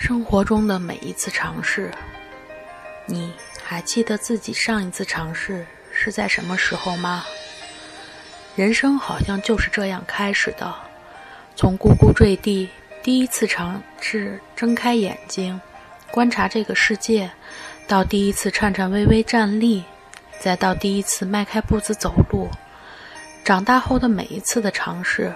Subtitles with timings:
[0.00, 1.92] 生活中的每一次尝试，
[3.04, 7.22] 你还记得自己上一次尝试是在什么时候吗？
[8.56, 10.74] 人生好像就是这样开始的，
[11.54, 12.70] 从呱呱坠地，
[13.02, 15.60] 第一次尝试睁开眼睛
[16.10, 17.30] 观察这个世界，
[17.86, 19.84] 到第一次颤颤巍巍站立，
[20.40, 22.48] 再到第一次迈开步子走路，
[23.44, 25.30] 长大后的每一次的尝试，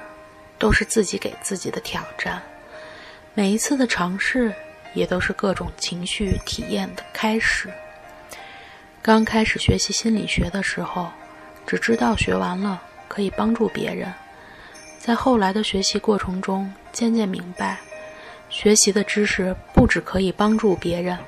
[0.59, 2.43] 都是自己给自己的挑战。
[3.37, 4.55] 每一次的尝试，
[4.95, 7.69] 也都是各种情绪体验的开始。
[9.03, 11.11] 刚开始学习心理学的时候，
[11.67, 14.15] 只知道学完了可以帮助别人。
[15.01, 17.81] 在后来的学习过程中，渐渐明白，
[18.49, 21.19] 学习的知识不只可以帮助别人，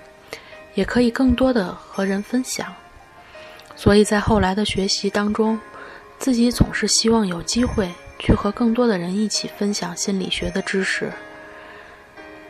[0.74, 2.72] 也可以更多的和人分享。
[3.74, 5.60] 所以在后来的学习当中，
[6.20, 11.12] 自己总是希望有机会去和更多的人一起分享心理学的知识。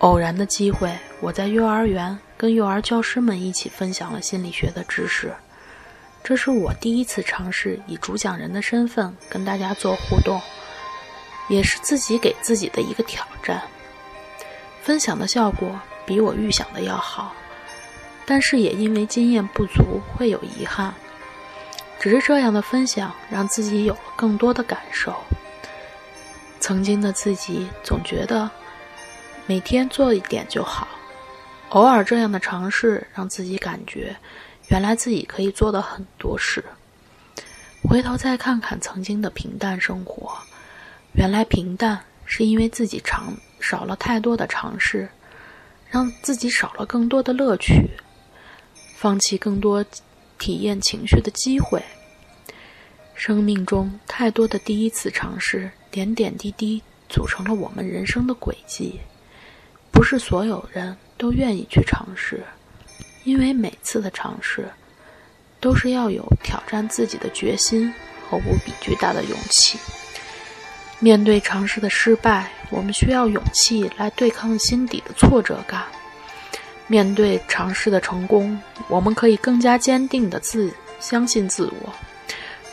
[0.00, 5.32] 偶然的机会，我在幼儿园跟幼儿教师们一起分享了心理学的知识。
[6.22, 10.38] 这是我第一次尝试以主讲人的身份跟大家做互动，
[11.48, 13.62] 也是自己给自己的一个挑战。
[14.82, 17.34] 分享的效果比我预想的要好，
[18.26, 20.92] 但是也因为经验不足会有遗憾。
[21.98, 25.16] 只是这样的分享让自己有了更多的感受。
[26.60, 28.50] 曾经的自己总觉得。
[29.48, 30.88] 每天做一点就好，
[31.68, 34.16] 偶尔这样的尝试让自己感觉，
[34.70, 36.64] 原来自己可以做的很多事。
[37.88, 40.36] 回头再看看曾经的平淡生活，
[41.12, 45.08] 原来平淡是因为自己尝少了太多的尝试，
[45.88, 47.88] 让自己少了更多的乐趣，
[48.96, 49.84] 放弃更多
[50.40, 51.80] 体验情绪的机会。
[53.14, 58.98] 生命中太多的第一次尝试，点点滴滴组成了我们人生的轨迹。
[59.96, 62.44] 不是所有人都愿意去尝试，
[63.24, 64.68] 因为每次的尝试
[65.58, 67.90] 都是要有挑战自己的决心
[68.28, 69.78] 和无比巨大的勇气。
[70.98, 75.84] 面对尝试的失败，我们需要勇气来对抗心底的挫折感；
[76.88, 80.70] 面对尝试的成功，我们可以更加坚定的自
[81.00, 81.90] 相信自我。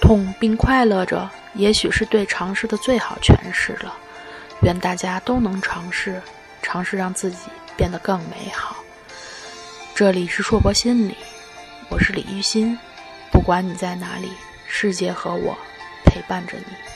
[0.02, 3.96] 痛并快乐着，也许是对尝试的最好诠释了。
[4.64, 6.22] 愿大家都能尝试。
[6.64, 8.78] 尝试让自己变得更美好。
[9.94, 11.16] 这里是硕博心理，
[11.90, 12.76] 我是李玉欣。
[13.32, 14.32] 不管你在哪里，
[14.68, 15.56] 世界和我
[16.06, 16.93] 陪伴着你。